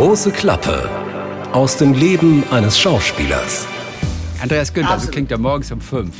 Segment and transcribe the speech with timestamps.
[0.00, 0.88] Große Klappe
[1.52, 3.66] aus dem Leben eines Schauspielers.
[4.40, 6.14] Andreas Günther, so klingt er morgens um fünf.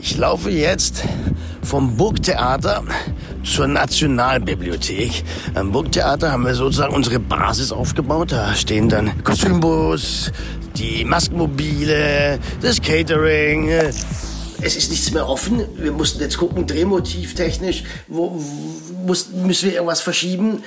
[0.00, 1.04] Ich laufe jetzt
[1.62, 2.84] vom Burgtheater
[3.44, 5.24] zur Nationalbibliothek.
[5.52, 8.32] Am Burgtheater haben wir sozusagen unsere Basis aufgebaut.
[8.32, 10.32] Da stehen dann Kostümbus,
[10.78, 13.68] die Maskenmobile, das Catering.
[13.68, 15.66] Es ist nichts mehr offen.
[15.76, 18.42] Wir mussten jetzt gucken, drehmotivtechnisch, wo
[19.08, 20.62] muss, müssen wir irgendwas verschieben?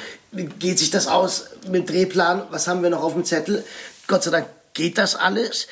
[0.60, 2.44] Geht sich das aus mit dem Drehplan?
[2.50, 3.64] Was haben wir noch auf dem Zettel?
[4.08, 5.68] Gott sei Dank geht das alles.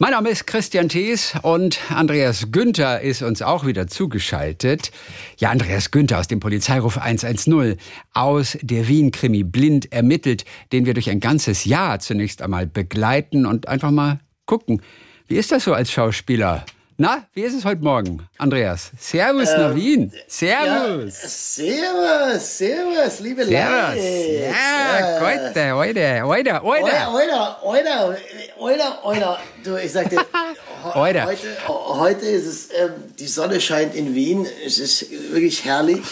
[0.00, 4.90] Mein Name ist Christian Thees und Andreas Günther ist uns auch wieder zugeschaltet.
[5.38, 7.76] Ja, Andreas Günther aus dem Polizeiruf 110
[8.12, 13.68] aus der Wien-Krimi blind ermittelt, den wir durch ein ganzes Jahr zunächst einmal begleiten und
[13.68, 14.82] einfach mal gucken.
[15.28, 16.64] Wie ist das so als Schauspieler?
[16.96, 18.92] Na, wie ist es heute Morgen, Andreas?
[18.96, 20.12] Servus ähm, nach Wien.
[20.28, 21.22] Servus.
[21.22, 23.52] Ja, servus, servus, liebe Leute.
[23.52, 26.62] Ja, heute, heute, heute, heute.
[26.62, 28.16] Heute, heute,
[28.60, 29.38] heute, heute.
[29.64, 30.18] Du, ich sagte,
[30.94, 31.26] heute.
[31.26, 34.46] heute, heute ist es, ähm, die Sonne scheint in Wien.
[34.64, 36.04] Es ist wirklich herrlich.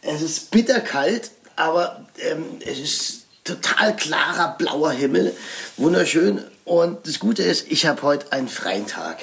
[0.00, 5.36] Es ist bitterkalt, aber ähm, es ist total klarer blauer Himmel.
[5.76, 6.42] Wunderschön.
[6.64, 9.18] Und das Gute ist, ich habe heute einen freien Tag.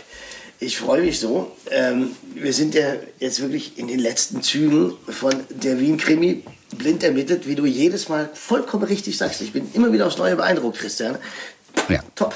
[0.63, 1.51] Ich freue mich so.
[1.71, 6.43] Ähm, wir sind ja jetzt wirklich in den letzten Zügen von der Wien-Krimi
[6.77, 9.41] blind ermittelt, wie du jedes Mal vollkommen richtig sagst.
[9.41, 11.17] Ich bin immer wieder aufs Neue beeindruckt, Christian.
[11.89, 12.03] Ja.
[12.13, 12.35] Top.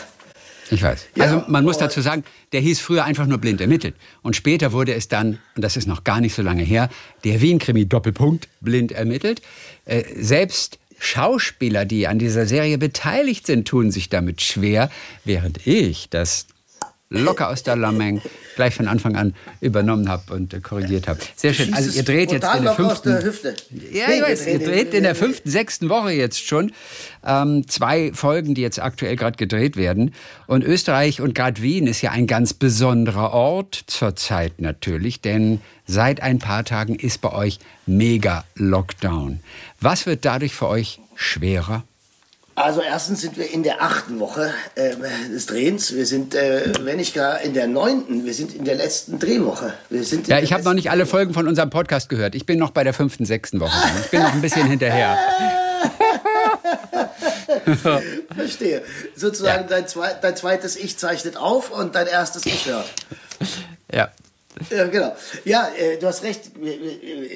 [0.71, 1.05] Ich weiß.
[1.13, 3.93] Ja, also man muss dazu sagen, der hieß früher einfach nur blind ermittelt.
[4.23, 6.89] Und später wurde es dann, und das ist noch gar nicht so lange her,
[7.25, 9.43] der Wien-Krimi Doppelpunkt blind ermittelt.
[9.85, 14.89] Äh, selbst Schauspieler, die an dieser Serie beteiligt sind, tun sich damit schwer,
[15.25, 16.47] während ich das
[17.09, 18.21] locker aus der Lameng
[18.55, 21.19] gleich von Anfang an übernommen habe und äh, korrigiert habe.
[21.35, 21.73] Sehr schön.
[21.73, 23.09] Also ihr dreht jetzt in der fünften.
[23.09, 23.53] Der
[23.91, 26.71] ja, ich weiß, ihr dreht in der fünften, sechsten Woche jetzt schon
[27.25, 30.13] ähm, zwei Folgen, die jetzt aktuell gerade gedreht werden.
[30.47, 36.21] Und Österreich und gerade Wien ist ja ein ganz besonderer Ort zurzeit natürlich, denn seit
[36.21, 39.41] ein paar Tagen ist bei euch mega Lockdown.
[39.79, 41.83] Was wird dadurch für euch schwerer?
[42.55, 44.95] Also erstens sind wir in der achten Woche äh,
[45.29, 45.93] des Drehens.
[45.93, 49.73] Wir sind, äh, wenn nicht gar in der neunten, wir sind in der letzten Drehwoche.
[49.89, 52.33] Wir sind ja, ich habe noch nicht alle Folgen von unserem Podcast gehört.
[52.33, 53.77] Ich bin noch bei der fünften, sechsten Woche.
[54.05, 55.17] Ich bin noch ein bisschen hinterher.
[58.35, 58.83] Verstehe.
[59.15, 59.67] Sozusagen ja.
[59.67, 62.85] dein, zwe dein zweites Ich zeichnet auf und dein erstes Ich hört.
[63.91, 64.11] Ja,
[64.69, 65.15] ja, genau.
[65.43, 66.51] Ja, äh, du hast recht.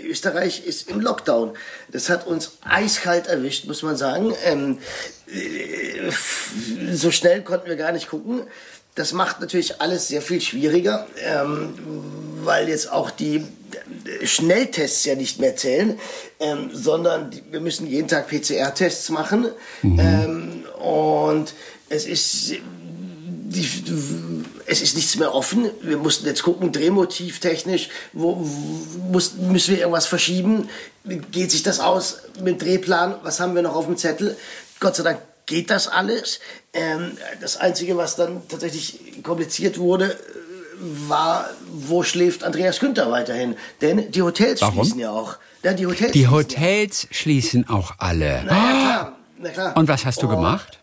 [0.07, 1.51] Österreich ist im Lockdown.
[1.91, 4.33] Das hat uns eiskalt erwischt, muss man sagen.
[4.45, 4.79] Ähm,
[5.27, 6.11] äh,
[6.93, 8.43] so schnell konnten wir gar nicht gucken.
[8.95, 11.73] Das macht natürlich alles sehr viel schwieriger, ähm,
[12.43, 13.45] weil jetzt auch die
[14.23, 15.99] Schnelltests ja nicht mehr zählen,
[16.39, 19.47] ähm, sondern wir müssen jeden Tag PCR-Tests machen.
[19.83, 19.99] Mhm.
[19.99, 21.53] Ähm, und
[21.89, 22.55] es ist
[23.51, 24.38] die,
[24.69, 25.69] es ist nichts mehr offen.
[25.81, 30.69] Wir mussten jetzt gucken, drehmotivtechnisch, wo, wo muss, müssen wir irgendwas verschieben?
[31.31, 33.15] Geht sich das aus mit Drehplan?
[33.23, 34.37] Was haben wir noch auf dem Zettel?
[34.79, 36.39] Gott sei Dank geht das alles.
[36.73, 40.15] Ähm, das Einzige, was dann tatsächlich kompliziert wurde,
[40.79, 43.55] war, wo schläft Andreas Günther weiterhin?
[43.81, 44.75] Denn die Hotels Warum?
[44.75, 45.37] schließen ja auch.
[45.63, 48.43] Ja, die Hotels, die Hotels schließen auch alle.
[48.45, 49.17] Na ja, klar.
[49.39, 49.77] Na klar.
[49.77, 50.29] Und was hast du oh.
[50.29, 50.79] gemacht?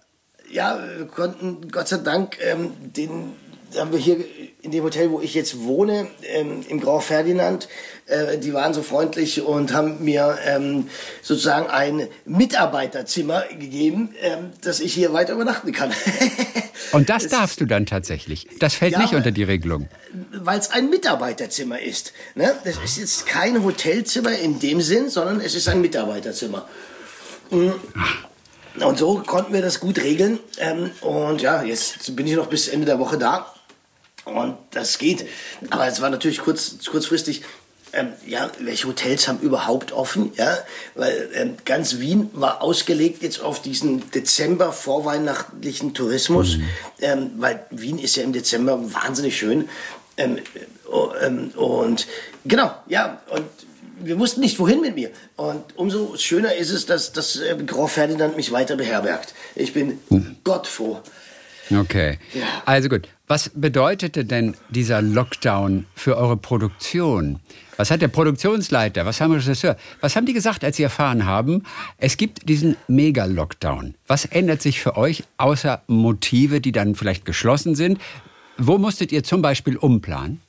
[0.51, 3.35] ja, wir konnten Gott sei Dank ähm, den
[3.77, 4.19] haben wir hier
[4.63, 7.69] in dem Hotel, wo ich jetzt wohne, ähm, im Grand Ferdinand,
[8.07, 10.89] äh, die waren so freundlich und haben mir ähm,
[11.23, 15.93] sozusagen ein Mitarbeiterzimmer gegeben, ähm, dass ich hier weiter übernachten kann.
[16.93, 18.49] und das, darfst du dann tatsächlich.
[18.59, 19.89] Das fällt ja, nicht unter die Regelung.
[20.33, 22.13] Weil es ein Mitarbeiterzimmer ist.
[22.35, 22.55] Ne?
[22.65, 26.69] Das ist jetzt kein Hotelzimmer in dem Sinn, sondern es ist ein Mitarbeiterzimmer.
[27.51, 27.75] Mhm.
[28.81, 30.39] Und so konnten wir das gut regeln.
[30.59, 33.53] Ähm, und ja, jetzt bin ich noch bis Ende der Woche da.
[34.27, 35.27] Und das geht.
[35.71, 37.43] Aber es war natürlich kurz, kurzfristig.
[37.93, 40.33] Ähm, ja, welche Hotels haben überhaupt offen?
[40.37, 40.59] Ja,
[40.97, 46.65] weil ähm, ganz Wien war ausgelegt jetzt auf diesen Dezember vorweihnachtlichen Tourismus, mhm.
[47.01, 49.69] ähm, weil Wien ist ja im Dezember wahnsinnig schön.
[50.17, 50.39] Ähm,
[50.91, 52.09] oh, ähm, und
[52.45, 53.45] genau, ja, und
[54.01, 55.11] wir wussten nicht, wohin mit mir.
[55.37, 59.35] Und umso schöner ist es, dass, dass äh, Grand Ferdinand mich weiter beherbergt.
[59.55, 60.37] Ich bin hm.
[60.43, 61.01] Gott froh.
[61.71, 62.19] Okay.
[62.35, 62.63] Ja.
[62.65, 63.09] Also gut.
[63.29, 67.41] Was bedeutete denn dieser Lockdown für eure Produktion?
[67.77, 71.65] Was hat der Produktionsleiter, was haben Regisseur, was haben die gesagt, als sie erfahren haben,
[71.99, 73.97] es gibt diesen Mega-Lockdown?
[74.07, 78.01] Was ändert sich für euch außer Motive, die dann vielleicht geschlossen sind?
[78.59, 80.41] Wo musstet ihr zum Beispiel umplanen?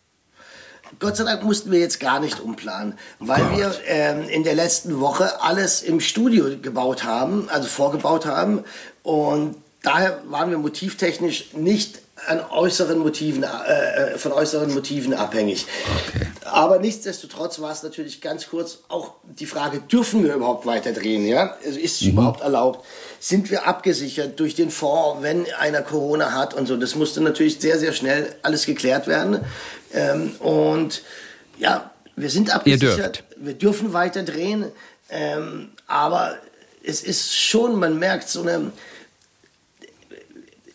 [0.99, 3.57] Gott sei Dank mussten wir jetzt gar nicht umplanen, weil Gott.
[3.57, 8.63] wir ähm, in der letzten Woche alles im Studio gebaut haben, also vorgebaut haben.
[9.01, 15.65] Und daher waren wir motivtechnisch nicht an äußeren Motiven, äh, äh, von äußeren Motiven abhängig.
[16.07, 16.27] Okay.
[16.43, 21.25] Aber nichtsdestotrotz war es natürlich ganz kurz auch die Frage, dürfen wir überhaupt weiter drehen?
[21.25, 21.57] Ja?
[21.65, 22.13] Also ist es mhm.
[22.13, 22.85] überhaupt erlaubt?
[23.19, 26.77] Sind wir abgesichert durch den Fonds, wenn einer Corona hat und so?
[26.77, 29.39] Das musste natürlich sehr, sehr schnell alles geklärt werden.
[29.93, 31.03] Ähm, und
[31.57, 33.23] ja, wir sind abgesichert.
[33.37, 34.65] Wir dürfen weiter drehen.
[35.09, 36.37] Ähm, aber
[36.83, 38.71] es ist schon, man merkt so eine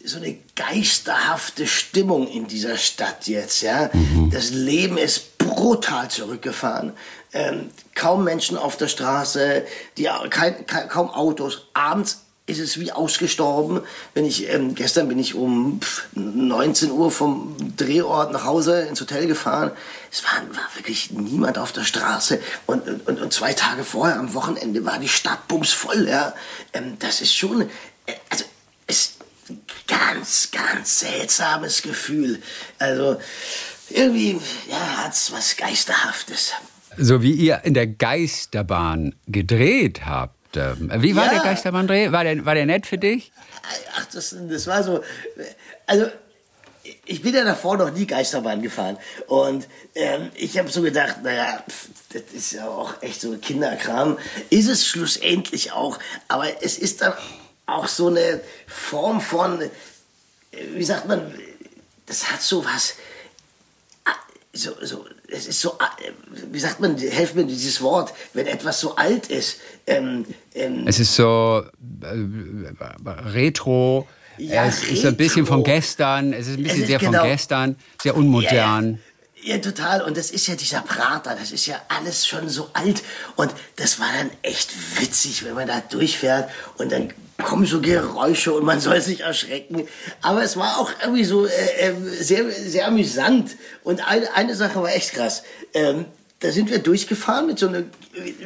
[0.04, 3.62] so eine geisterhafte Stimmung in dieser Stadt jetzt.
[3.62, 3.90] Ja?
[3.92, 4.30] Mhm.
[4.30, 6.92] Das Leben ist brutal zurückgefahren.
[7.32, 9.64] Ähm, kaum Menschen auf der Straße,
[9.96, 11.68] die, kein, kein, kaum Autos.
[11.72, 13.80] Abends ist es wie ausgestorben.
[14.14, 15.80] Wenn ich, ähm, gestern bin ich um
[16.14, 19.70] 19 Uhr vom Drehort nach Hause ins Hotel gefahren.
[20.10, 22.40] Es war, war wirklich niemand auf der Straße.
[22.66, 26.08] Und, und, und, zwei Tage vorher, am Wochenende, war die Stadt bumsvoll.
[26.08, 26.34] Ja?
[26.72, 27.66] Ähm, das ist schon, äh,
[28.28, 28.44] also
[29.92, 32.40] ganz, ganz seltsames Gefühl.
[32.78, 33.20] Also
[33.90, 36.52] irgendwie ja, hat es was Geisterhaftes.
[36.96, 40.56] So wie ihr in der Geisterbahn gedreht habt.
[40.56, 41.34] Ähm, wie war ja.
[41.34, 42.12] der Geisterbahndreh?
[42.12, 43.32] War der, war der nett für dich?
[43.96, 45.02] Ach, das, das war so.
[45.86, 46.06] Also,
[47.06, 48.98] ich bin ja davor noch nie Geisterbahn gefahren.
[49.28, 54.18] Und ähm, ich habe so gedacht, naja, pf, das ist ja auch echt so Kinderkram.
[54.50, 55.98] Ist es schlussendlich auch.
[56.28, 57.14] Aber es ist dann
[57.66, 59.62] auch so eine Form von,
[60.74, 61.32] wie sagt man,
[62.06, 62.94] das hat so was,
[64.52, 65.78] so, so, es ist so,
[66.50, 69.58] wie sagt man, helft mir dieses Wort, wenn etwas so alt ist.
[69.86, 71.64] Ähm, ähm, es ist so
[72.02, 74.06] äh, retro,
[74.36, 74.94] ja, es retro.
[74.94, 78.92] ist ein bisschen von gestern, es ist ein bisschen sehr genau, von gestern, sehr unmodern.
[78.92, 78.98] Ja,
[79.42, 80.02] ja, total.
[80.02, 83.02] Und das ist ja dieser Prater, das ist ja alles schon so alt.
[83.36, 88.52] Und das war dann echt witzig, wenn man da durchfährt und dann kommen so Geräusche
[88.52, 89.88] und man soll sich erschrecken.
[90.20, 93.56] Aber es war auch irgendwie so äh, äh, sehr, sehr amüsant.
[93.82, 95.42] Und eine, eine Sache war echt krass.
[95.74, 96.06] Ähm,
[96.38, 97.90] da sind wir durchgefahren mit so einem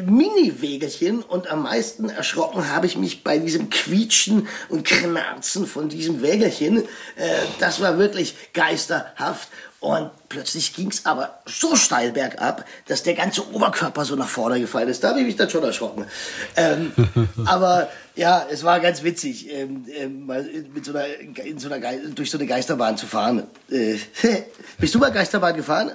[0.04, 6.20] Mini-Wägelchen und am meisten erschrocken habe ich mich bei diesem Quietschen und Knarzen von diesem
[6.20, 6.78] Wägelchen.
[7.16, 9.48] Äh, das war wirklich geisterhaft.
[9.86, 14.58] Und plötzlich ging es aber so steil bergab, dass der ganze Oberkörper so nach vorne
[14.58, 15.04] gefallen ist.
[15.04, 16.06] Da habe ich mich dann schon erschrocken.
[16.56, 16.92] Ähm,
[17.46, 20.42] aber ja, es war ganz witzig, ähm, ähm, mal
[20.74, 21.06] mit so einer,
[21.44, 23.44] in so einer durch so eine Geisterbahn zu fahren.
[23.70, 23.98] Äh,
[24.78, 25.92] bist du mal Geisterbahn gefahren?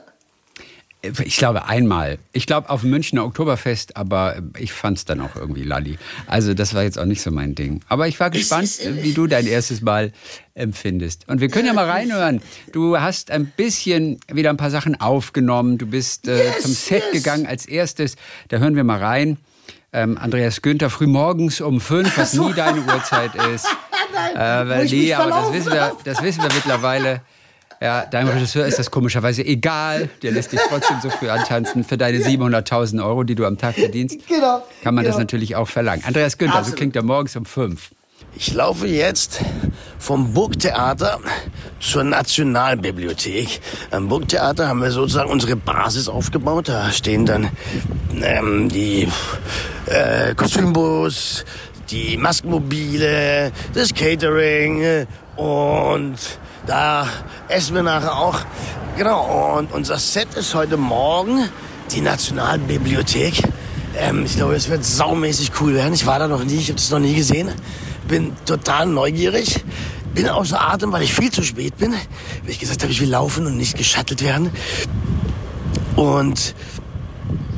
[1.03, 2.19] Ich glaube einmal.
[2.31, 5.97] Ich glaube auf dem Münchner Oktoberfest, aber ich fand es dann auch irgendwie lalli.
[6.27, 7.81] Also das war jetzt auch nicht so mein Ding.
[7.87, 10.11] Aber ich war gespannt, wie du dein erstes Mal
[10.53, 11.27] empfindest.
[11.27, 12.41] Und wir können ja mal reinhören.
[12.71, 15.79] Du hast ein bisschen wieder ein paar Sachen aufgenommen.
[15.79, 17.11] Du bist äh, yes, zum Set yes.
[17.13, 18.15] gegangen als erstes.
[18.49, 19.37] Da hören wir mal rein.
[19.93, 23.67] Ähm, Andreas Günther frühmorgens um fünf, was nie deine Uhrzeit ist.
[24.13, 27.21] Nein, äh, nee, aber das wissen, wir, das wissen wir mittlerweile.
[27.81, 30.07] Ja, deinem Regisseur ist das komischerweise egal.
[30.21, 31.83] Der lässt dich trotzdem so früh antanzen.
[31.83, 35.15] Für deine 700.000 Euro, die du am Tag verdienst, genau, kann man genau.
[35.15, 36.03] das natürlich auch verlangen.
[36.05, 36.77] Andreas Günther, Absolut.
[36.77, 37.89] so klingt er morgens um fünf.
[38.35, 39.41] Ich laufe jetzt
[39.97, 41.19] vom Burgtheater
[41.79, 43.59] zur Nationalbibliothek.
[43.89, 46.69] Am Burgtheater haben wir sozusagen unsere Basis aufgebaut.
[46.69, 47.49] Da stehen dann
[48.21, 49.07] ähm, die
[49.87, 51.45] äh, Kostümbus,
[51.89, 56.17] die Maskenmobile, das Catering äh, und
[56.65, 57.07] da
[57.47, 58.39] essen wir nachher auch.
[58.97, 61.49] Genau, und unser Set ist heute Morgen
[61.91, 63.43] die Nationalbibliothek.
[63.97, 65.93] Ähm, ich glaube, es wird saumäßig cool werden.
[65.93, 67.49] Ich war da noch nie, ich habe das noch nie gesehen.
[68.07, 69.63] Bin total neugierig.
[70.13, 71.93] Bin außer Atem, weil ich viel zu spät bin.
[72.43, 74.51] Wie ich gesagt habe, ich will laufen und nicht geschattelt werden.
[75.95, 76.53] Und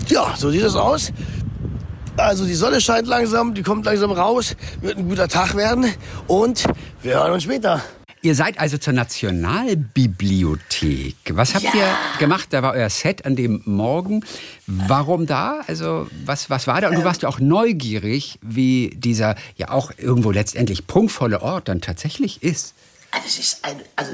[0.08, 1.12] ja, so sieht es aus.
[2.18, 5.92] Also die Sonne scheint langsam, die kommt langsam raus, wird ein guter Tag werden
[6.28, 6.64] und
[7.02, 7.82] wir hören uns später.
[8.22, 11.16] Ihr seid also zur Nationalbibliothek.
[11.32, 11.74] Was habt ja.
[11.74, 12.50] ihr gemacht?
[12.52, 14.24] Da war euer Set an dem Morgen.
[14.68, 15.62] Warum da?
[15.68, 16.88] Also was, was war da?
[16.88, 17.06] Und du ähm.
[17.06, 22.76] warst ja auch neugierig, wie dieser ja auch irgendwo letztendlich prunkvolle Ort dann tatsächlich ist.
[23.12, 24.14] Das ist ein, also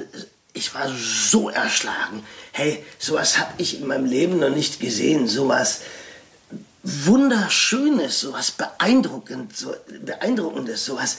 [0.54, 2.24] ich war so erschlagen.
[2.52, 5.28] Hey, sowas habe ich in meinem Leben noch nicht gesehen.
[5.28, 5.82] Sowas
[7.06, 11.18] wunderschönes, sowas beeindruckend, so beeindruckendes, sowas.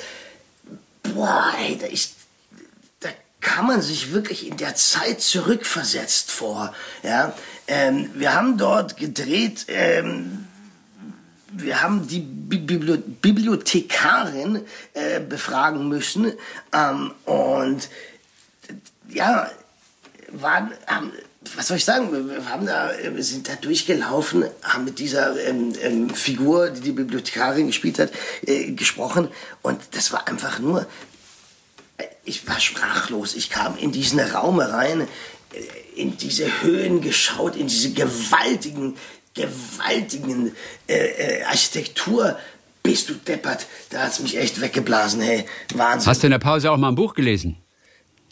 [1.02, 2.20] Boah, ey, da ist
[3.40, 6.74] kann man sich wirklich in der Zeit zurückversetzt vor.
[7.02, 7.34] Ja?
[7.66, 10.46] Ähm, wir haben dort gedreht, ähm,
[11.52, 16.32] wir haben die Bibli Bibliothekarin äh, befragen müssen
[16.72, 17.88] ähm, und
[19.08, 19.50] ja,
[20.28, 21.12] waren, haben
[21.56, 22.12] was soll ich sagen?
[22.12, 27.68] Wir, haben da, sind da durchgelaufen, haben mit dieser ähm, ähm, Figur, die die Bibliothekarin
[27.68, 28.12] gespielt hat,
[28.46, 29.28] äh, gesprochen.
[29.62, 30.86] Und das war einfach nur,
[31.96, 33.34] äh, ich war sprachlos.
[33.34, 35.06] Ich kam in diesen Raum rein, äh,
[35.96, 38.96] in diese Höhen geschaut, in diese gewaltigen,
[39.34, 40.54] gewaltigen
[40.88, 42.38] äh, äh, Architektur.
[42.82, 43.66] Bist du deppert?
[43.88, 45.46] Da hat's mich echt weggeblasen, hey.
[45.74, 46.10] Wahnsinn.
[46.10, 47.56] Hast du in der Pause auch mal ein Buch gelesen?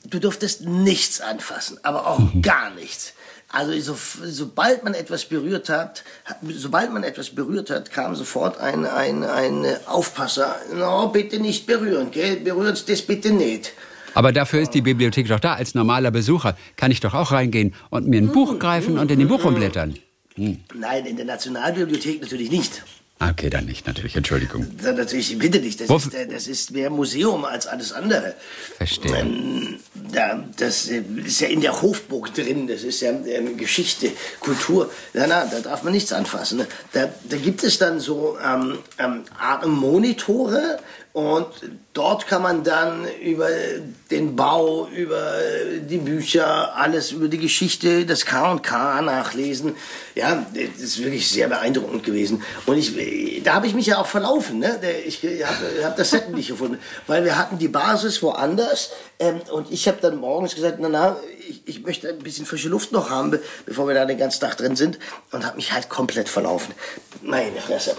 [0.04, 2.42] Du durftest nichts anfassen, aber auch mhm.
[2.42, 3.14] gar nichts.
[3.50, 6.04] Also so, sobald man etwas berührt hat,
[6.50, 10.56] sobald man etwas berührt hat, kam sofort ein, ein, ein Aufpasser.
[10.74, 12.36] No, bitte nicht berühren, gell?
[12.36, 13.72] Berühren das bitte nicht.
[14.12, 15.54] Aber dafür ist die Bibliothek doch da.
[15.54, 19.18] Als normaler Besucher kann ich doch auch reingehen und mir ein Buch greifen und in
[19.18, 19.94] den Buch umblättern.
[20.34, 20.58] Hm.
[20.74, 22.82] Nein, in der Nationalbibliothek natürlich nicht.
[23.20, 24.64] Ah, okay, dann nicht, natürlich, Entschuldigung.
[24.80, 25.80] Dann natürlich, bitte nicht.
[25.80, 28.34] Das, ist, das ist mehr Museum als alles andere.
[28.76, 29.16] Verstehe.
[29.16, 29.80] Ähm,
[30.12, 34.88] da, das äh, ist ja in der Hofburg drin, das ist ja ähm, Geschichte, Kultur.
[35.14, 36.58] Na, na, da darf man nichts anfassen.
[36.58, 36.68] Ne?
[36.92, 39.24] Da, da gibt es dann so ähm, ähm,
[39.66, 40.78] Monitore,
[41.12, 41.46] und
[41.94, 43.48] dort kann man dann über
[44.10, 45.32] den Bau, über
[45.80, 49.74] die Bücher, alles über die Geschichte des K&K nachlesen.
[50.14, 52.42] Ja, das ist wirklich sehr beeindruckend gewesen.
[52.66, 54.58] Und ich, da habe ich mich ja auch verlaufen.
[54.58, 54.78] Ne?
[55.06, 58.90] Ich habe hab das Set nicht gefunden, weil wir hatten die Basis woanders.
[59.18, 61.16] Ähm, und ich habe dann morgens gesagt, na, na,
[61.48, 64.56] ich, ich, möchte ein bisschen frische Luft noch haben, bevor wir da den ganzen Tag
[64.58, 64.98] drin sind.
[65.32, 66.74] Und habe mich halt komplett verlaufen.
[67.22, 67.96] Meine Fresse.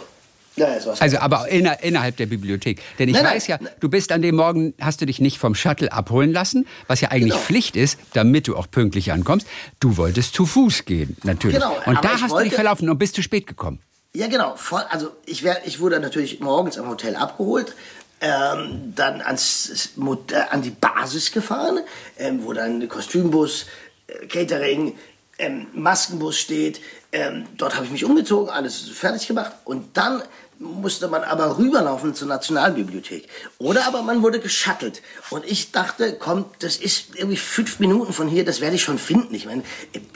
[0.55, 0.67] Ja,
[0.99, 2.81] also aber inner, innerhalb der Bibliothek.
[2.97, 3.71] Denn ich nein, weiß ja, nein.
[3.79, 7.09] du bist an dem Morgen, hast du dich nicht vom Shuttle abholen lassen, was ja
[7.09, 7.43] eigentlich genau.
[7.43, 9.47] Pflicht ist, damit du auch pünktlich ankommst.
[9.79, 11.57] Du wolltest zu Fuß gehen, natürlich.
[11.57, 13.79] Genau, und da hast wollte, du dich verlaufen und bist zu spät gekommen.
[14.13, 14.55] Ja, genau.
[14.89, 17.75] Also ich, wär, ich wurde natürlich morgens am Hotel abgeholt,
[18.21, 19.91] ähm, dann ans,
[20.31, 21.79] äh, an die Basis gefahren,
[22.17, 23.67] ähm, wo dann Kostümbus,
[24.07, 24.97] äh, Catering,
[25.37, 26.81] ähm, Maskenbus steht.
[27.11, 30.21] Ähm, dort habe ich mich umgezogen, alles fertig gemacht und dann
[30.59, 33.27] musste man aber rüberlaufen zur Nationalbibliothek.
[33.57, 35.01] Oder aber man wurde geschattelt.
[35.29, 38.99] Und ich dachte, komm, das ist irgendwie fünf Minuten von hier, das werde ich schon
[38.99, 39.33] finden.
[39.33, 39.63] Ich meine,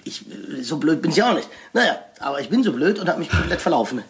[0.03, 0.25] ich,
[0.61, 1.47] so blöd bin ich auch nicht.
[1.71, 4.03] Naja, aber ich bin so blöd und habe mich komplett verlaufen.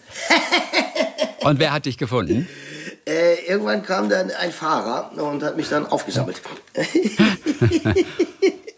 [1.42, 2.50] und wer hat dich gefunden?
[3.06, 6.42] Äh, irgendwann kam dann ein Fahrer und hat mich dann aufgesammelt.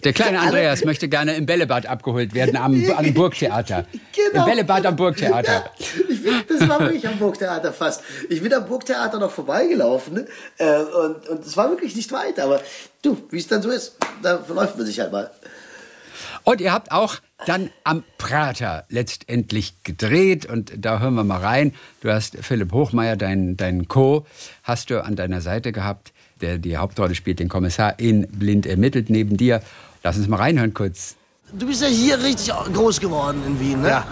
[0.05, 3.87] Der kleine Andreas möchte gerne im Bällebad abgeholt werden am, am Burgtheater.
[4.13, 4.43] Genau.
[4.43, 5.65] Im Bällebad am Burgtheater.
[6.23, 8.03] Ja, das war wirklich am Burgtheater fast.
[8.29, 10.27] Ich bin am Burgtheater noch vorbeigelaufen ne?
[10.59, 12.39] äh, und, und es war wirklich nicht weit.
[12.39, 12.61] Aber
[13.01, 15.31] du, wie es dann so ist, da verläuft man sich halt mal.
[16.43, 17.15] Und ihr habt auch
[17.47, 21.73] dann am Prater letztendlich gedreht und da hören wir mal rein.
[22.01, 24.27] Du hast Philipp Hochmeier, deinen dein Co.,
[24.61, 29.09] hast du an deiner Seite gehabt, der die Hauptrolle spielt, den Kommissar in Blind ermittelt
[29.09, 29.61] neben dir.
[30.05, 31.15] Lass uns mal reinhören kurz.
[31.51, 33.89] Du bist ja hier richtig groß geworden in Wien, ne?
[33.89, 34.05] Ja.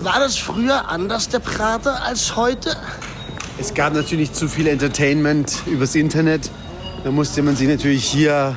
[0.00, 2.76] War das früher anders, der Prater, als heute?
[3.60, 6.50] Es gab natürlich zu viel Entertainment übers Internet.
[7.04, 8.56] Da musste man sich natürlich hier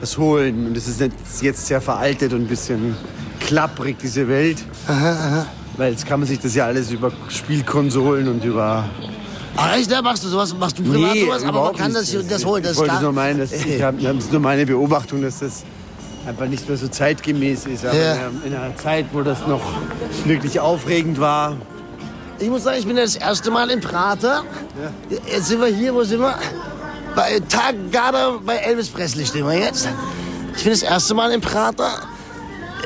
[0.00, 0.66] was holen.
[0.66, 1.00] Und das ist
[1.42, 2.96] jetzt sehr veraltet und ein bisschen
[3.38, 4.64] klapprig, diese Welt.
[4.88, 5.46] Aha, aha.
[5.76, 8.90] Weil jetzt kann man sich das ja alles über Spielkonsolen und über
[9.56, 12.16] Ach echt, da machst du sowas, machst du privat nee, sowas, aber man kann das,
[12.28, 15.22] das holen, das ich wollte nur meinen, das, ich hab, das ist nur meine Beobachtung,
[15.22, 15.64] dass das
[16.26, 17.84] einfach nicht mehr so zeitgemäß ist.
[17.84, 18.30] Aber ja.
[18.44, 19.62] in einer Zeit, wo das noch
[20.24, 21.56] wirklich aufregend war.
[22.38, 24.44] Ich muss sagen, ich bin das erste Mal in Prater.
[25.10, 25.18] Ja.
[25.32, 26.38] Jetzt sind wir hier, wo sind wir?
[27.14, 29.88] Bei Tag Garda bei Elvis Presley stehen wir jetzt.
[30.56, 31.90] Ich bin das erste Mal in Prater.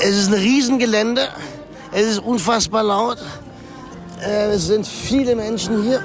[0.01, 1.29] Es ist ein Riesengelände.
[1.93, 3.19] Es ist unfassbar laut.
[4.21, 6.03] Äh, es sind viele Menschen hier.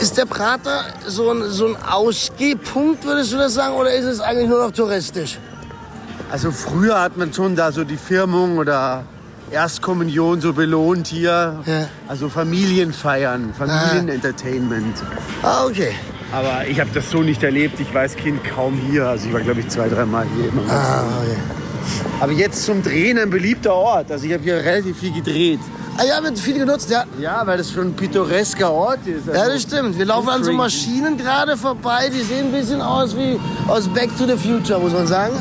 [0.00, 4.20] Ist der Prater so ein, so ein Ausgehpunkt, würdest du das sagen, oder ist es
[4.20, 5.38] eigentlich nur noch touristisch?
[6.30, 9.04] Also früher hat man schon da so die Firmung oder
[9.50, 11.62] Erstkommunion so belohnt hier.
[11.64, 11.88] Ja.
[12.08, 14.96] Also Familienfeiern, Familienentertainment.
[15.42, 15.92] Ah, okay.
[16.32, 17.78] Aber ich habe das so nicht erlebt.
[17.78, 19.06] Ich war als Kind kaum hier.
[19.06, 20.48] Also ich war, glaube ich, zwei, dreimal hier.
[20.48, 21.36] Immer ah, okay.
[22.20, 24.10] Aber jetzt zum Drehen ein beliebter Ort.
[24.10, 25.60] Also ich habe hier relativ viel gedreht.
[25.96, 27.04] Ah ja, wird viel genutzt, ja.
[27.20, 29.28] Ja, weil das schon ein pittoresker Ort ist.
[29.28, 29.96] Also ja, das stimmt.
[29.96, 34.10] Wir laufen an so Maschinen gerade vorbei, die sehen ein bisschen aus wie aus Back
[34.18, 35.40] to the Future, muss man sagen.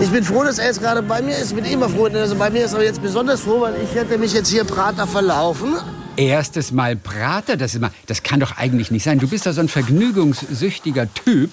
[0.00, 1.50] Ich bin froh, dass er jetzt gerade bei mir ist.
[1.50, 3.94] Ich bin immer froh, dass er bei mir ist, aber jetzt besonders froh, weil ich
[3.94, 5.76] hätte mich jetzt hier Prater verlaufen.
[6.16, 9.18] Erstes Mal Prater, das, ist mal, das kann doch eigentlich nicht sein.
[9.18, 11.50] Du bist doch so ein vergnügungssüchtiger Typ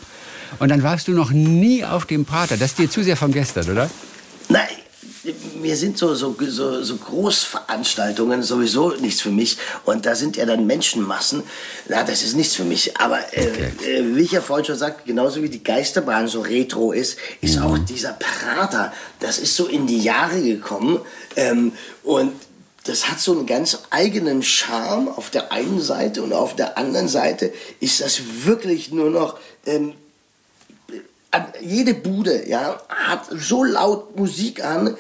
[0.60, 2.56] und dann warst du noch nie auf dem Prater.
[2.56, 3.90] Das ist dir zu sehr von gestern, oder?
[4.48, 4.68] Nein,
[5.62, 9.58] mir sind so, so, so, so Großveranstaltungen sowieso nichts für mich.
[9.86, 11.44] Und da sind ja dann Menschenmassen.
[11.88, 12.98] Na, das ist nichts für mich.
[12.98, 16.92] Aber äh, äh, wie ich ja vorhin schon sagte, genauso wie die Geisterbahn so retro
[16.92, 17.64] ist, ist mhm.
[17.64, 21.00] auch dieser Prater, das ist so in die Jahre gekommen.
[21.36, 22.34] Ähm, und
[22.86, 27.10] das hat so einen ganz eigenen Charme auf der einen Seite und auf der anderen
[27.10, 29.94] Seite ist das wirklich nur noch ähm,
[31.62, 34.98] jede Bude ja, hat so laut Musik an,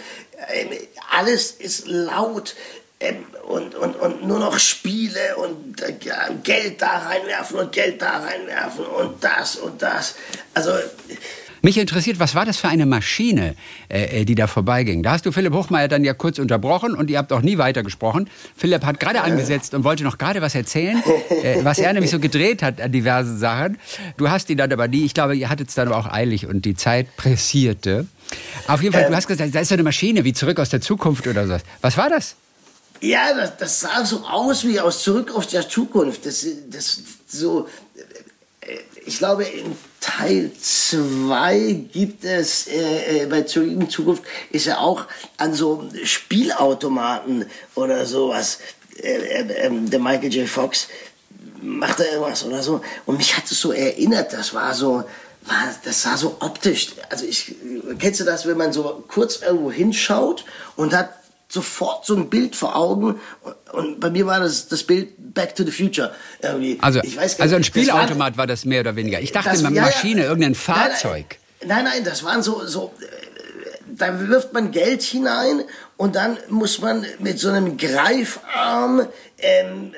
[0.49, 0.69] ähm,
[1.11, 2.55] alles ist laut
[2.99, 5.93] ähm, und, und, und nur noch Spiele und äh,
[6.43, 10.15] Geld da reinwerfen und Geld da reinwerfen und das und das.
[10.53, 10.71] Also
[11.61, 13.55] mich interessiert, was war das für eine Maschine,
[13.89, 15.03] äh, äh, die da vorbeiging?
[15.03, 18.29] Da hast du Philipp Hochmeier dann ja kurz unterbrochen und ihr habt auch nie weitergesprochen.
[18.55, 21.01] Philipp hat gerade angesetzt und wollte noch gerade was erzählen,
[21.43, 23.77] äh, was er nämlich so gedreht hat an diversen Sachen.
[24.17, 26.47] Du hast ihn dann aber nie, ich glaube, ihr hattet es dann aber auch eilig
[26.47, 28.07] und die Zeit pressierte.
[28.67, 30.69] Auf jeden Fall, ähm, du hast gesagt, da ist so eine Maschine wie zurück aus
[30.69, 31.57] der Zukunft oder so.
[31.81, 32.35] Was war das?
[33.01, 36.25] Ja, das, das sah so aus wie aus Zurück aus der Zukunft.
[36.25, 37.67] Das, das so,
[38.61, 44.67] äh, ich glaube, in Teil 2 gibt es äh, äh, bei Zurück in Zukunft ist
[44.67, 45.05] er auch
[45.37, 48.59] an so Spielautomaten oder sowas.
[49.01, 50.47] Äh, äh, ähm, der Michael J.
[50.47, 50.87] Fox
[51.61, 52.81] macht da irgendwas oder so.
[53.05, 55.03] Und mich hat es so erinnert, das war so,
[55.45, 56.89] war, das sah so optisch.
[57.09, 57.55] Also ich,
[57.99, 61.09] kennst du das, wenn man so kurz irgendwo hinschaut und hat
[61.49, 63.19] sofort so ein Bild vor Augen.
[63.71, 66.11] Und bei mir war das das Bild Back to the Future.
[66.41, 66.79] Irgendwie.
[66.81, 69.21] Also, weiß, also ein Spielautomat war, war, das mehr oder weniger.
[69.21, 71.37] Ich dachte, eine Maschine, ja, irgendein Fahrzeug.
[71.63, 72.91] Nein, nein, das waren so, so,
[73.87, 75.63] da wirft man Geld hinein
[75.95, 79.93] und dann muss man mit so einem Greifarm ähm,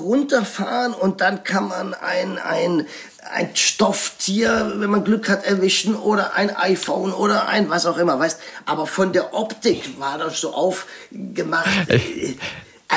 [0.00, 2.86] runterfahren und dann kann man ein, ein,
[3.30, 8.18] ein Stofftier, wenn man Glück hat, erwischen oder ein iPhone oder ein was auch immer,
[8.18, 8.40] weißt.
[8.66, 11.88] Aber von der Optik war das so aufgemacht.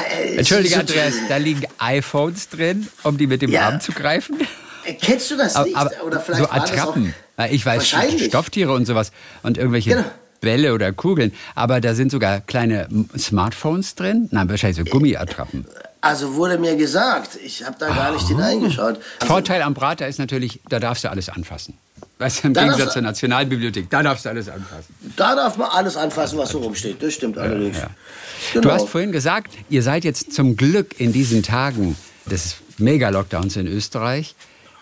[0.01, 3.67] Äh, äh, Entschuldige, so Andreas, da liegen iPhones drin, um die mit dem ja.
[3.67, 4.39] Arm zu greifen.
[4.85, 5.75] Äh, kennst du das nicht?
[5.75, 7.13] Aber, oder vielleicht so Attrappen.
[7.49, 7.95] ich weiß,
[8.27, 9.11] Stofftiere und sowas
[9.43, 10.05] und irgendwelche genau.
[10.41, 11.33] Bälle oder Kugeln.
[11.55, 12.87] Aber da sind sogar kleine
[13.17, 14.29] Smartphones drin.
[14.31, 15.65] Nein, wahrscheinlich so Gummiattrappen.
[16.01, 18.99] Also wurde mir gesagt, ich habe da gar nicht hineingeschaut.
[19.19, 21.77] Also Vorteil am Prater ist natürlich, da darfst du alles anfassen.
[22.19, 24.95] Weißt du, im Gegensatz zur Nationalbibliothek, da darfst du alles anfassen.
[25.15, 27.01] Da darf man alles anfassen, was so rumsteht.
[27.01, 27.77] Das stimmt allerdings.
[27.77, 27.89] Ja.
[28.53, 28.69] Genau.
[28.69, 33.67] Du hast vorhin gesagt, ihr seid jetzt zum Glück in diesen Tagen des Mega-Lockdowns in
[33.67, 34.35] Österreich.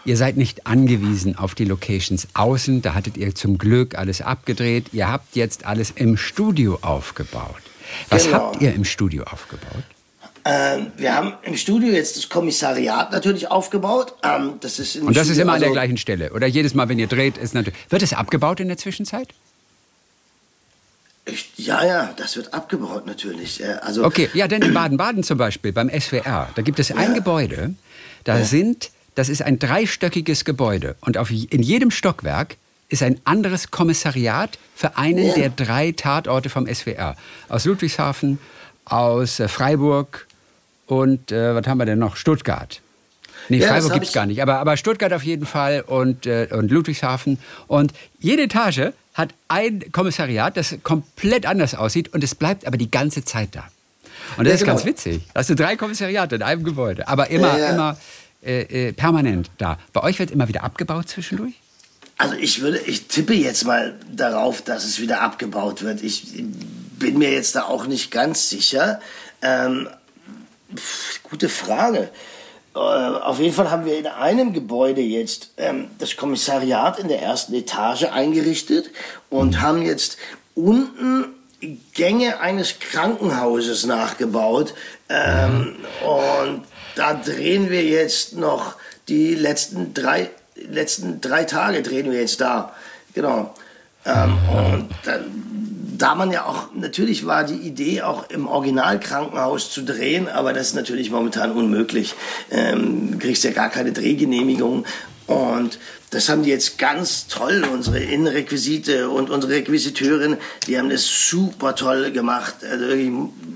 [0.05, 2.81] Ihr seid nicht angewiesen auf die Locations außen.
[2.81, 4.93] Da hattet ihr zum Glück alles abgedreht.
[4.93, 7.61] Ihr habt jetzt alles im Studio aufgebaut.
[8.09, 8.37] Was genau.
[8.37, 9.83] habt ihr im Studio aufgebaut?
[10.47, 14.13] Ähm, wir haben im Studio jetzt das Kommissariat natürlich aufgebaut.
[14.21, 16.31] Ähm, das ist Und das Studio, ist immer an der also gleichen Stelle?
[16.33, 17.79] Oder jedes Mal, wenn ihr dreht, ist natürlich.
[17.89, 19.29] Wird es abgebaut in der Zwischenzeit?
[21.25, 23.63] Ich, ja, ja, das wird abgebaut natürlich.
[23.81, 27.13] Also, okay, ja, denn in Baden-Baden zum Beispiel, beim SWR, da gibt es ein ja.
[27.13, 27.73] Gebäude,
[28.23, 28.45] da ja.
[28.45, 32.57] sind, das ist ein dreistöckiges Gebäude und auf, in jedem Stockwerk
[32.89, 35.33] ist ein anderes Kommissariat für einen ja.
[35.33, 37.15] der drei Tatorte vom SWR.
[37.49, 38.37] Aus Ludwigshafen,
[38.85, 40.27] aus äh, Freiburg
[40.87, 42.15] und äh, was haben wir denn noch?
[42.15, 42.81] Stuttgart.
[43.49, 46.47] Nee, ja, Freiburg gibt es gar nicht, aber, aber Stuttgart auf jeden Fall und, äh,
[46.51, 47.37] und Ludwigshafen.
[47.67, 52.89] Und jede Etage hat ein Kommissariat, das komplett anders aussieht und es bleibt aber die
[52.89, 53.65] ganze Zeit da.
[54.37, 54.73] Und das ja, ist genau.
[54.73, 55.21] ganz witzig.
[55.33, 57.97] Da hast du drei Kommissariate in einem Gebäude, aber immer, ja, immer
[58.43, 59.77] äh, äh, permanent da.
[59.93, 61.53] Bei euch wird immer wieder abgebaut zwischendurch?
[62.17, 66.01] Also ich würde, ich tippe jetzt mal darauf, dass es wieder abgebaut wird.
[66.01, 66.43] Ich
[66.97, 69.01] bin mir jetzt da auch nicht ganz sicher.
[69.41, 69.89] Ähm,
[71.23, 72.09] gute Frage.
[72.75, 77.21] Äh, auf jeden Fall haben wir in einem Gebäude jetzt ähm, das Kommissariat in der
[77.21, 78.91] ersten Etage eingerichtet
[79.29, 80.17] und haben jetzt
[80.55, 81.27] unten
[81.93, 84.73] Gänge eines Krankenhauses nachgebaut.
[85.09, 86.63] Ähm, und
[86.95, 88.75] da drehen wir jetzt noch
[89.07, 92.73] die letzten drei, letzten drei Tage drehen wir jetzt da.
[93.13, 93.53] Genau.
[94.05, 95.64] Ähm, und dann
[95.97, 100.67] da man ja auch, natürlich war die Idee auch im Originalkrankenhaus zu drehen, aber das
[100.67, 102.15] ist natürlich momentan unmöglich.
[102.51, 104.85] Ähm, du kriegst ja gar keine Drehgenehmigung.
[105.27, 105.79] Und
[106.11, 111.75] das haben die jetzt ganz toll, unsere Innenrequisite und unsere Requisiteurin, die haben das super
[111.75, 112.55] toll gemacht.
[112.69, 113.11] Also wirklich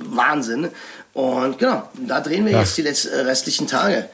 [0.06, 0.70] Wahnsinn.
[1.14, 2.62] Und genau, da drehen wir Ach.
[2.62, 4.10] jetzt die letzten, äh, restlichen Tage.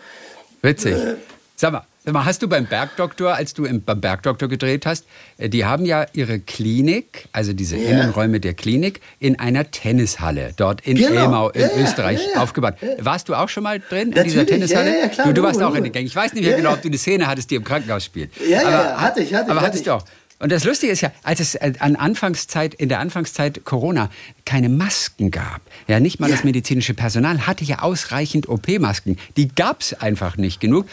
[0.62, 0.96] Witzig.
[0.96, 1.16] Äh,
[1.56, 5.06] Sag mal, Hast du beim Bergdoktor, als du im, beim Bergdoktor gedreht hast,
[5.38, 7.89] äh, die haben ja ihre Klinik, also diese ja.
[7.89, 11.24] Innenräume der Klinik, in einer Tennishalle dort in genau.
[11.24, 12.76] Elmau in ja, Österreich ja, aufgebaut.
[13.00, 15.02] Warst du auch schon mal drin in dieser Tennishalle?
[15.02, 16.08] Ja, klar, du, du warst auch in den Gängen.
[16.08, 18.32] Ich weiß nicht mehr genau, ob du eine Szene hattest, die im Krankenhaus spielt.
[18.38, 19.86] Ja, ja, aber, hatte ich, hatte Aber hatte hattest ich.
[19.86, 20.04] du auch.
[20.38, 24.10] Und das Lustige ist ja, als es äh, an Anfangszeit, in der Anfangszeit Corona
[24.44, 26.36] keine Masken gab, ja, nicht mal ja.
[26.36, 29.18] das medizinische Personal hatte ja ausreichend OP-Masken.
[29.38, 30.88] Die gab es einfach nicht genug.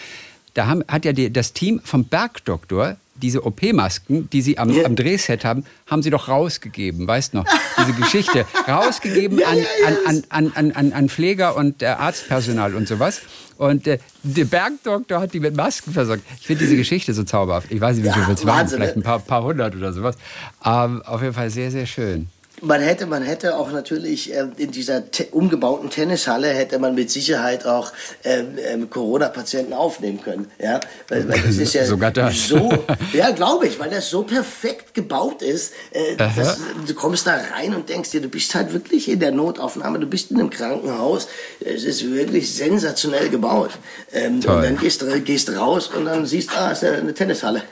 [0.54, 4.84] Da haben, hat ja die, das Team vom Bergdoktor diese OP-Masken, die sie am, yeah.
[4.84, 7.44] am Drehset haben, haben sie doch rausgegeben, weißt noch?
[7.78, 8.46] Diese Geschichte.
[8.68, 9.96] rausgegeben ja, an, ja, ja.
[10.28, 13.20] An, an, an, an, Pfleger und äh, Arztpersonal und sowas.
[13.58, 16.24] Und äh, der Bergdoktor hat die mit Masken versorgt.
[16.40, 17.70] Ich finde diese Geschichte so zauberhaft.
[17.70, 20.16] Ich weiß nicht, wie viel es waren, vielleicht ein paar, paar hundert oder sowas.
[20.64, 22.28] Ähm, auf jeden Fall sehr, sehr schön.
[22.64, 27.66] Man hätte, man hätte auch natürlich äh, in dieser umgebauten Tennishalle hätte man mit Sicherheit
[27.66, 30.48] auch ähm, ähm, Corona-Patienten aufnehmen können.
[30.60, 32.46] Ja, weil, weil das ist ja Sogar das.
[32.46, 32.72] so,
[33.12, 35.72] ja, glaube ich, weil das so perfekt gebaut ist.
[35.90, 39.32] Äh, dass, du kommst da rein und denkst dir, du bist halt wirklich in der
[39.32, 41.26] Notaufnahme, du bist in einem Krankenhaus.
[41.58, 43.72] Es ist wirklich sensationell gebaut.
[44.12, 47.62] Ähm, und dann gehst du gehst raus und dann siehst, ah, ist eine Tennishalle.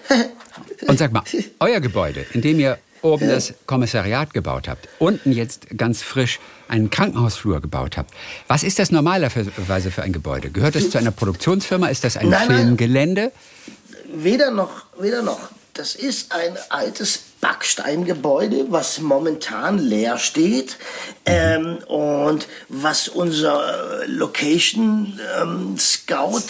[0.88, 1.22] und sag mal,
[1.60, 6.90] euer Gebäude, in dem ihr oben das Kommissariat gebaut habt, unten jetzt ganz frisch einen
[6.90, 8.12] Krankenhausflur gebaut habt.
[8.48, 10.50] Was ist das normalerweise für ein Gebäude?
[10.50, 11.88] Gehört es zu einer Produktionsfirma?
[11.88, 13.22] Ist das ein nein, Filmgelände?
[13.22, 14.24] Nein.
[14.24, 15.50] Weder noch, weder noch.
[15.74, 20.76] Das ist ein altes Backsteingebäude, was momentan leer steht
[21.24, 26.42] ähm, und was unser Location ähm, Scout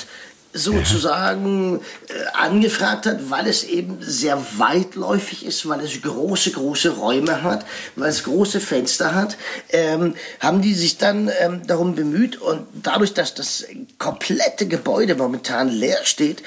[0.52, 7.42] sozusagen äh, angefragt hat, weil es eben sehr weitläufig ist, weil es große, große Räume
[7.42, 9.36] hat, weil es große Fenster hat,
[9.70, 13.66] ähm, haben die sich dann ähm, darum bemüht und dadurch, dass das
[13.98, 16.42] komplette Gebäude momentan leer steht,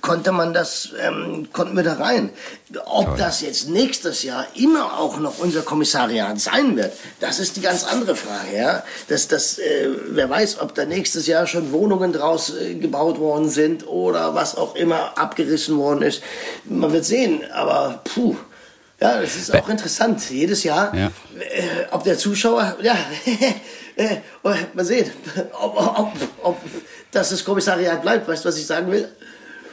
[0.00, 2.30] konnte man das, ähm, konnten wir da rein.
[2.84, 3.14] Ob Toll.
[3.18, 7.84] das jetzt nächstes Jahr immer auch noch unser Kommissariat sein wird, das ist die ganz
[7.84, 8.56] andere Frage.
[8.56, 8.84] Ja?
[9.08, 13.48] Das, das, äh, wer weiß, ob da nächstes Jahr schon Wohnungen draus äh, gebaut worden
[13.48, 16.22] sind oder was auch immer abgerissen worden ist.
[16.64, 18.36] Man wird sehen, aber puh.
[19.00, 20.28] Ja, das ist auch interessant.
[20.28, 21.06] Jedes Jahr, ja.
[21.06, 22.96] äh, ob der Zuschauer, ja,
[23.96, 24.16] äh,
[24.74, 25.10] mal sehen,
[25.58, 26.12] ob, ob,
[26.42, 26.58] ob,
[27.10, 28.28] dass das Kommissariat bleibt.
[28.28, 29.08] Weißt du, was ich sagen will?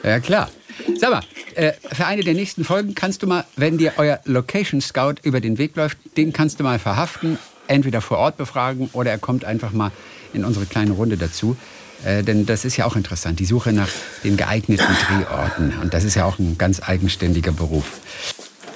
[0.02, 0.50] Ja, klar.
[0.96, 1.22] Sag mal,
[1.54, 5.40] äh, für eine der nächsten Folgen kannst du mal, wenn dir euer Location Scout über
[5.40, 9.44] den Weg läuft, den kannst du mal verhaften, entweder vor Ort befragen oder er kommt
[9.44, 9.90] einfach mal
[10.32, 11.56] in unsere kleine Runde dazu.
[12.04, 13.88] Äh, denn das ist ja auch interessant, die Suche nach
[14.22, 15.74] den geeigneten Drehorten.
[15.80, 17.84] Und das ist ja auch ein ganz eigenständiger Beruf.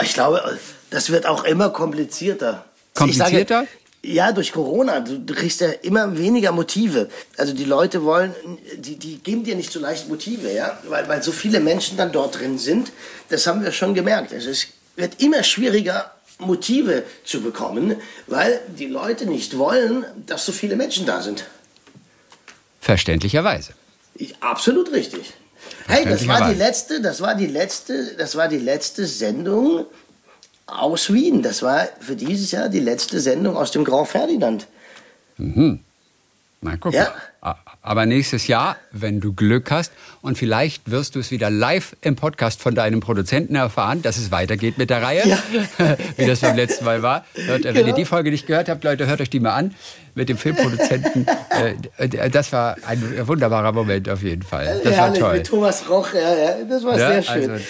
[0.03, 0.59] Ich glaube,
[0.91, 2.65] das wird auch immer komplizierter.
[2.95, 3.67] Komplizierter?
[4.05, 5.01] Ja, durch Corona.
[5.01, 7.09] Du, du, kriegst ja immer weniger Motive.
[7.37, 8.35] Also die Leute wollen,
[8.77, 12.11] die, die geben dir nicht so leicht Motive, ja, weil, weil so viele Menschen dann
[12.11, 12.91] dort drin sind.
[13.29, 14.33] Das haben wir schon gemerkt.
[14.33, 20.53] Also es wird immer schwieriger, Motive zu bekommen, weil die Leute nicht wollen, dass so
[20.53, 21.45] viele Menschen da sind.
[22.81, 23.75] Verständlicherweise.
[24.15, 25.33] Ich, absolut richtig.
[25.87, 29.87] Hey, das war die letzte, das war die letzte, das war die letzte Sendung
[30.67, 31.43] aus Wien.
[31.43, 34.67] Das war für dieses Jahr die letzte Sendung aus dem Grand Ferdinand.
[35.39, 35.81] Mhm.
[36.61, 37.13] Na, guck ja.
[37.41, 37.57] mal.
[37.85, 42.15] Aber nächstes Jahr, wenn du Glück hast und vielleicht wirst du es wieder live im
[42.15, 45.39] Podcast von deinem Produzenten erfahren, dass es weitergeht mit der Reihe, ja.
[46.17, 47.25] wie das beim letzten Mal war.
[47.35, 47.75] Hört, genau.
[47.75, 47.97] Wenn ihr genau.
[47.97, 49.75] die Folge nicht gehört habt, Leute, hört euch die mal an
[50.15, 51.27] mit dem Filmproduzenten.
[51.99, 54.81] Äh, das war ein wunderbarer Moment auf jeden Fall.
[54.83, 55.39] Das Herrlich, war toll.
[55.39, 57.51] Mit Thomas Roch, ja, ja, das war ja, sehr schön.
[57.51, 57.65] Also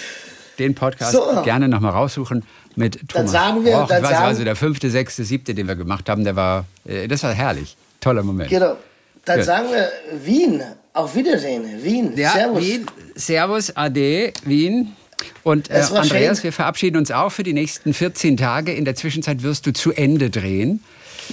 [0.59, 1.41] den Podcast so.
[1.43, 3.13] gerne nochmal raussuchen mit Thomas.
[3.13, 6.23] Dann sagen wir, Och, dann sagen, also der fünfte, sechste, siebte, den wir gemacht haben,
[6.23, 7.75] der war, äh, das war herrlich.
[7.99, 8.49] Toller Moment.
[8.49, 8.77] Genau.
[9.25, 9.45] Dann Gut.
[9.45, 9.89] sagen wir
[10.25, 10.61] Wien.
[10.93, 11.63] Auf Wiedersehen.
[11.81, 12.13] Wien.
[12.15, 12.61] Ja, Servus.
[12.61, 12.85] Wien.
[13.15, 14.95] Servus, Ade, Wien.
[15.43, 16.43] Und äh, Andreas, schön.
[16.43, 18.73] wir verabschieden uns auch für die nächsten 14 Tage.
[18.73, 20.83] In der Zwischenzeit wirst du zu Ende drehen.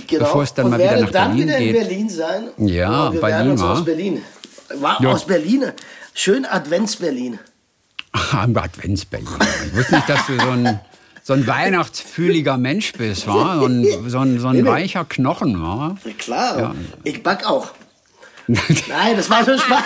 [0.07, 0.25] Genau.
[0.25, 1.75] Bevor es dann und mal wieder nach dann Berlin wieder geht.
[1.75, 2.49] in Berlin sein.
[2.59, 4.23] Ja, wir bei werden aus Berlin.
[4.77, 5.11] War ja.
[5.11, 5.65] aus Berlin.
[6.15, 7.39] Schön Advents-Berlin.
[8.33, 9.29] Advents-Berlin.
[9.67, 10.81] Ich wusste nicht, dass du so ein
[11.23, 13.57] so ein weihnachtsfühliger Mensch bist, wa?
[13.61, 15.61] So ein, so ein, so ein weicher Knochen.
[15.61, 15.97] Wa?
[16.19, 16.75] Klar, ja.
[17.05, 17.73] ich back auch.
[18.89, 19.83] Nein, das war schon Spaß.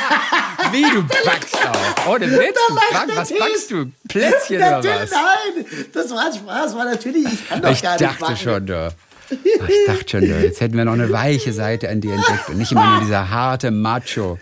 [0.73, 2.09] Wie du backst auch.
[2.09, 3.87] Oh, der Witz, du back, was backst du?
[4.09, 5.11] Plätzchen oder was?
[5.11, 8.67] Nein, das war Spaß, war natürlich, ich kann doch ich gar nicht Ich dachte schon,
[8.67, 8.95] du.
[9.31, 12.59] Ich dachte schon, du, jetzt hätten wir noch eine weiche Seite an dir entdeckt und
[12.59, 14.39] nicht immer nur dieser harte Macho.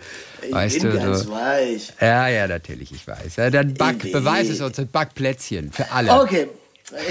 [0.49, 1.93] Weißt ich bin du, ganz du, weich.
[1.99, 3.37] Ja, ja, natürlich, ich weiß.
[3.37, 6.11] Ja, dann back, beweis es uns, back Plätzchen für alle.
[6.11, 6.47] Okay,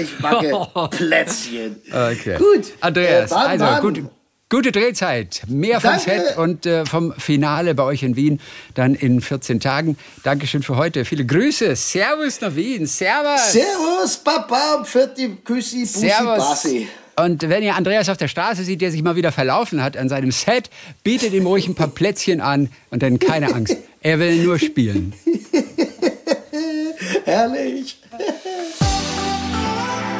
[0.01, 1.77] ich backe Plätzchen.
[1.87, 2.37] Okay.
[2.37, 2.73] Gut.
[2.81, 4.03] Andreas, äh, also gut,
[4.49, 5.43] gute Drehzeit.
[5.47, 6.03] Mehr vom Danke.
[6.03, 8.39] Set und äh, vom Finale bei euch in Wien
[8.75, 9.97] dann in 14 Tagen.
[10.23, 11.05] Dankeschön für heute.
[11.05, 11.75] Viele Grüße.
[11.75, 12.85] Servus nach Wien.
[12.85, 13.51] Servus.
[13.51, 14.83] Servus, Papa.
[14.83, 16.37] Für die Küssi, Bussi, Servus.
[16.37, 16.87] Bassi.
[17.15, 20.09] Und wenn ihr Andreas auf der Straße sieht, der sich mal wieder verlaufen hat an
[20.09, 20.71] seinem Set,
[21.03, 23.77] bietet ihm ruhig ein paar Plätzchen an und dann keine Angst.
[24.01, 25.13] Er will nur spielen.
[27.25, 27.99] Herrlich.